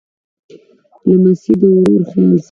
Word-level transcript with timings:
لمسی 1.09 1.53
د 1.59 1.61
ورور 1.73 2.01
خیال 2.09 2.35
ساتي. 2.35 2.39